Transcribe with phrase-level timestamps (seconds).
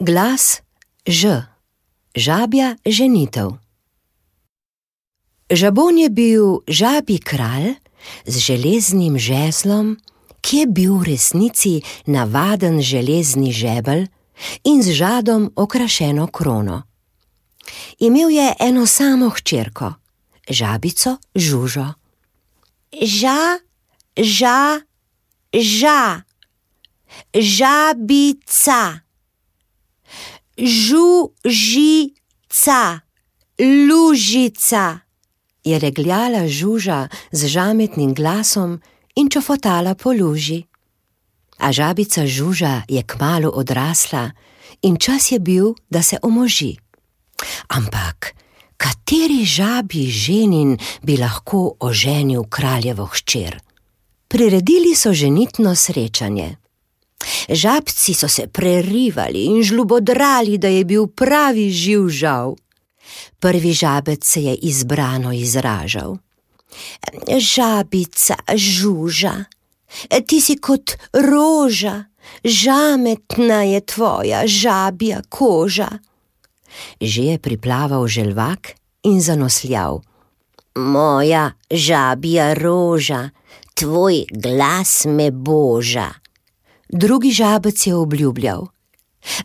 [0.00, 0.64] Glas
[1.04, 1.44] Ž,
[2.16, 3.60] žabja ženitev.
[5.52, 7.76] Žabon je bil žabi kralj
[8.24, 10.00] z železnim žeslom,
[10.40, 14.08] ki je bil v resnici navaden železni žebelj
[14.64, 16.88] in z žadom okrašeno krono.
[18.00, 20.00] Imel je eno samo hčerko,
[20.48, 21.92] žabico Žužo.
[22.88, 23.60] Ža,
[24.16, 24.80] ža,
[25.52, 26.24] ža,
[27.36, 29.04] žabica,
[30.62, 32.20] žužica,
[33.60, 35.00] lužica,
[35.64, 38.80] je regljala žuža z žametnim glasom
[39.16, 40.64] in čofotala po luži.
[41.58, 44.30] A žabica žuža je kmalo odrasla
[44.82, 46.76] in čas je bil, da se omoži.
[47.68, 48.34] Ampak
[48.76, 53.60] kateri žabi ženin bi lahko oženil kraljevo hčer?
[54.28, 56.56] Priredili so ženitno srečanje.
[57.48, 62.56] Žabci so se prerivali in žlubodrali, da je bil pravi živ žal.
[63.40, 66.16] Prvi žabec se je izbrano izražal.
[67.26, 69.44] Žabica, žuža,
[70.26, 72.04] ti si kot roža,
[72.44, 75.98] žametna je tvoja žabja koža.
[77.00, 80.00] Že je priplaval želvak in zanosljal.
[80.78, 83.30] Moja žabja roža,
[83.74, 86.14] tvoj glas me boža.
[86.92, 88.66] Drugi žabec je obljubljal: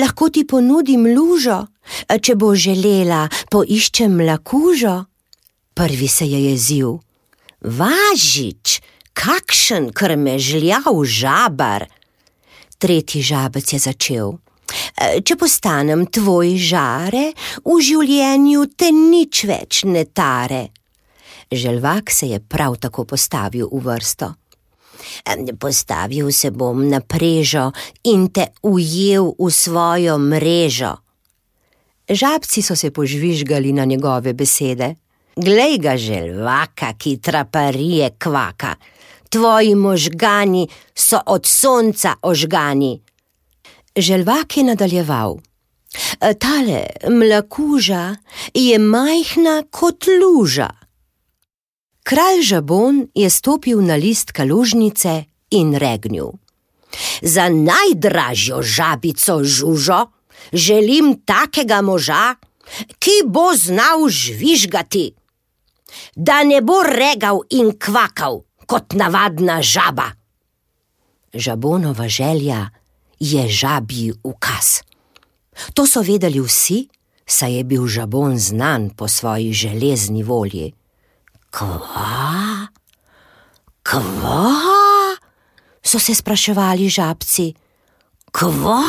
[0.00, 1.66] Lahko ti ponudim lužo,
[2.08, 5.04] če bo želela, poiščem lakužo.
[5.74, 6.96] Prvi se je jezil:
[7.60, 8.80] Važič,
[9.12, 11.84] kakšen krmežljav žabar.
[12.78, 14.32] Tretji žabec je začel:
[14.96, 17.26] Če postanem tvoj žare,
[17.64, 20.70] v življenju te nič več ne tare.
[21.52, 24.32] Želvak se je prav tako postavil v vrsto.
[25.58, 27.70] Postavil se bom na prežo
[28.04, 30.96] in te ujel v svojo mrežo.
[32.08, 34.94] Žabci so se požvižgali na njegove besede.
[35.36, 38.74] Glej ga želvaka, ki traparije kvaka,
[39.28, 43.00] tvoji možgani so od sonca ožgani.
[43.96, 45.36] Želvak je nadaljeval.
[46.38, 48.16] Tale mlakuža
[48.54, 50.85] je majhna kot luža.
[52.06, 56.38] Kralj Žabon je stopil na list kalužnice in regnil:
[57.22, 60.06] Za najdražjo žabico žužo
[60.52, 62.38] želim takega moža,
[63.02, 65.14] ki bo znal žvižgati,
[66.14, 70.14] da ne bo regal in kvakal kot navadna žaba.
[71.34, 72.70] Žabonova želja
[73.18, 74.86] je žabji ukaz.
[75.74, 76.86] To so vedeli vsi,
[77.26, 80.70] saj je bil žabon znan po svoji železni volji.
[81.56, 82.68] Kva?
[83.80, 84.44] Kva?
[85.80, 87.54] so se spraševali žabci.
[88.28, 88.84] Kva?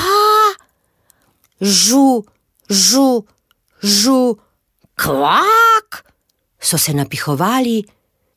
[1.64, 2.28] Žu,
[2.68, 3.24] žu,
[3.80, 4.36] žu,
[5.00, 6.04] kvak?
[6.60, 7.86] so se napihovali,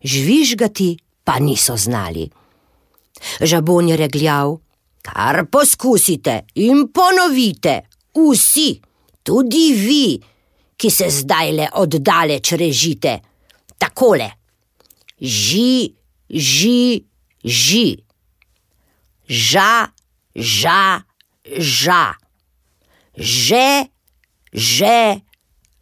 [0.05, 2.31] žvižgati pa niso znali.
[3.41, 4.61] Žabon je regljal:
[5.03, 7.81] Kar poskusite in ponovite,
[8.15, 8.79] vsi,
[9.27, 10.21] tudi vi,
[10.77, 13.30] ki se zdaj le oddaleč režite
[13.81, 14.29] takole:
[15.17, 15.97] ži,
[16.29, 17.09] ži,
[17.45, 18.05] ži,
[19.25, 19.73] ža,
[20.37, 20.85] ža,
[21.59, 22.05] ža,
[23.17, 23.89] že,
[24.53, 25.25] že,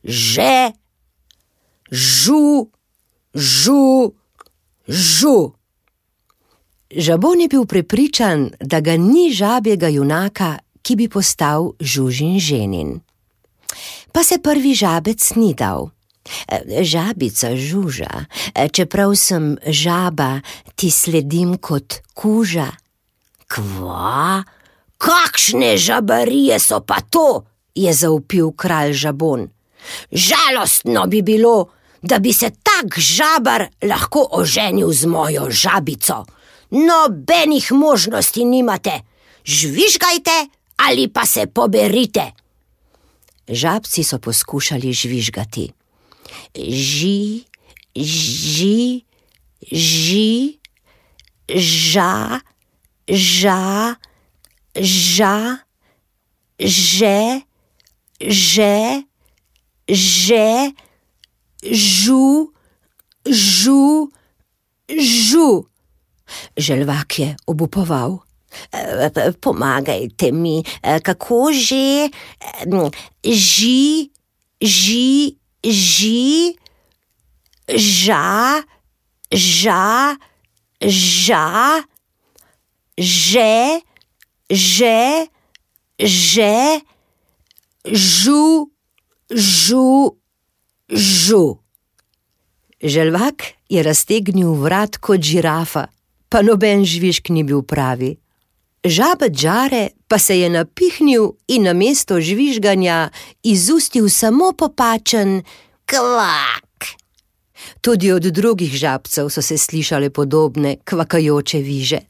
[0.05, 0.55] že,
[1.91, 2.71] žu,
[3.35, 4.15] žu,
[4.87, 5.39] žu.
[6.89, 13.01] Žabon je bil prepričan, da ga ni žabjega junaka, ki bi postal žužin ženin.
[14.09, 15.93] Pa se prvi žabec ni dal.
[16.83, 18.27] Žabica žuža,
[18.73, 20.41] čeprav sem žaba,
[20.77, 22.69] ti sledim kot kuža.
[23.49, 24.45] Kva?
[24.99, 27.47] Kakšne žabarije so pa to?
[27.79, 29.49] je zaupil kralj žabon.
[30.13, 31.71] Žalostno bi bilo,
[32.03, 36.27] da bi se tak žabar lahko oženil z mojo žabico.
[36.71, 39.01] Nobenih možnosti nimate,
[39.45, 40.37] žvižgajte
[40.77, 42.33] ali pa se poberite.
[43.49, 45.78] Žabci so poskušali žvižgati
[46.55, 47.45] ži,
[47.97, 49.05] ži,
[49.73, 50.59] ži,
[51.49, 52.41] ža,
[53.09, 53.97] ža,
[54.81, 55.39] ža,
[56.59, 57.43] že,
[58.21, 59.03] že,
[59.89, 60.47] že,
[61.63, 62.53] žu,
[63.25, 64.11] žu,
[64.89, 65.51] žu.
[66.57, 68.19] Želvak je obupoval.
[69.41, 70.63] Pomagajte mi,
[71.03, 72.09] kako že,
[73.25, 74.11] ži,
[74.61, 76.57] ži, ži,
[77.69, 78.63] ža,
[79.33, 80.17] ža,
[80.83, 81.83] ža,
[82.99, 83.81] že,
[84.51, 85.27] že,
[85.99, 86.83] že,
[87.89, 88.69] Žu,
[89.33, 90.19] žu,
[90.93, 91.59] žu.
[92.83, 95.89] Želvak je raztegnil vrat kot žirafa,
[96.29, 98.19] pa noben žvižk ni bil pravi.
[98.85, 103.11] Žabec žare pa se je napihnil in na mesto žvižganja
[103.43, 105.43] izustil samo popačen
[105.87, 106.85] kvak.
[107.81, 112.01] Tudi od drugih žabcev so se slišale podobne kvakajoče viže.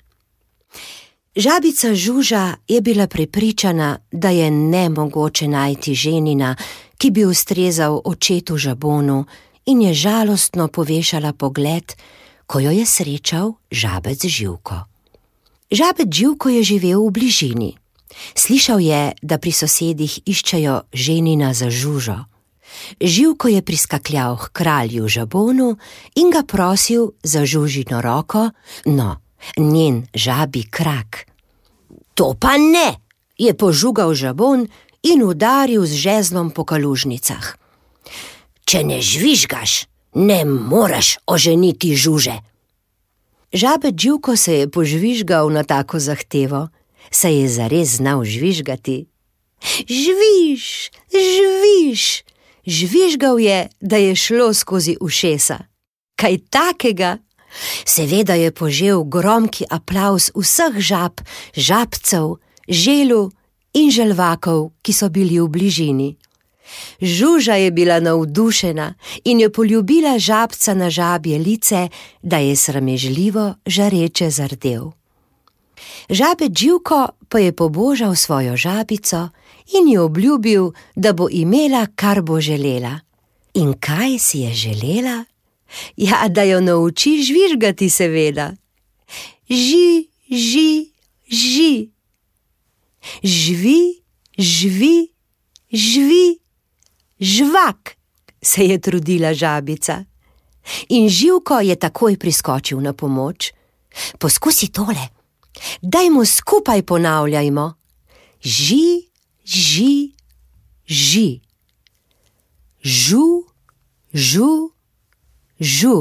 [1.37, 6.57] Žabica Žuža je bila prepričana, da je nemogoče najti ženina,
[6.99, 9.25] ki bi ustrezal očetu žabonu,
[9.67, 11.95] in je žalostno povešala pogled,
[12.47, 14.98] ko jo je srečal žabec Živko.
[15.69, 17.71] Žabec Živko je živel v bližini.
[18.35, 22.25] Slišal je, da pri sosedih iščejo ženina za Žužo.
[23.01, 25.77] Živko je priskakljal k kralju žabonu
[26.17, 28.51] in ga prosil za žužino roko,
[28.85, 29.21] no,
[29.57, 31.27] njen žabi krak.
[32.15, 33.01] To pa ne,
[33.39, 34.69] je požugal žabon
[35.03, 37.57] in udaril z žezlom po kalužnicah.
[38.65, 42.37] Če ne žvižgaš, ne moreš oženiti žuže.
[43.53, 46.69] Žabe Džuko se je požvižgal na tako zahtevo,
[47.11, 49.07] saj je zares znal žvižgati.
[49.89, 50.65] Žviž,
[51.09, 52.03] žviž,
[52.67, 55.65] žvižgal je, da je šlo skozi ušesa.
[56.21, 57.19] Kaj takega?
[57.85, 61.25] Seveda je požel gromki aplaus vseh žab,
[61.57, 62.37] žabcev,
[62.69, 63.33] želu
[63.73, 66.11] in želvakov, ki so bili v bližini.
[67.01, 68.95] Žuža je bila navdušena
[69.25, 71.89] in je poljubila žabca na žabje lice,
[72.23, 74.91] da je sramežljivo žareče zardel.
[76.11, 79.29] Žabe Dživko pa je pobožal svojo žabico
[79.79, 83.01] in ji obljubil, da bo imela, kar bo želela.
[83.55, 85.25] In kaj si je želela?
[85.97, 88.53] Ja, da jo nauči žvižgati, seveda.
[89.49, 90.93] Ži, ži,
[91.29, 91.91] ži.
[93.23, 94.03] Živi,
[94.39, 95.09] živi,
[95.73, 96.39] živi,
[97.21, 97.97] žvak,
[98.43, 100.05] se je trudila žabica.
[100.89, 103.53] In živko je takoj priskočil na pomoč.
[104.19, 105.09] Poskusi tole,
[105.83, 107.75] dajmo skupaj ponavljajmo.
[108.43, 109.09] Ži,
[109.45, 110.13] ži,
[110.87, 111.41] ži.
[112.85, 113.45] Žu,
[114.15, 114.71] žu,
[115.61, 115.97] žu.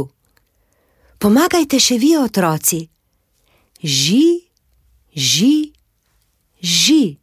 [1.18, 2.86] Pomagajte še vi, otroci.
[3.81, 4.46] Ži,
[5.16, 5.74] ži,
[6.62, 7.18] ži.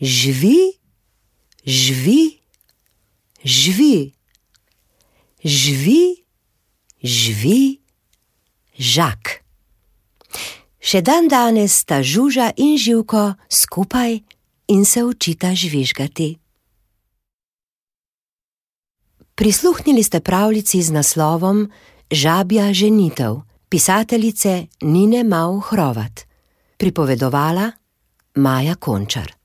[0.00, 0.72] Živi,
[1.66, 2.43] živi,
[3.44, 4.12] živi.
[5.44, 6.24] Živi,
[7.02, 7.78] živi,
[8.78, 9.44] žak.
[10.80, 14.20] Še dan danes sta žuža in živko skupaj
[14.68, 16.38] in se učita žvižgati.
[19.34, 21.68] Prisluhnili ste pravljici z naslovom
[22.10, 26.20] Žabja ženitev pisateljice Nine Mau Hrovat,
[26.76, 27.72] pripovedovala
[28.34, 29.43] Maja Končar.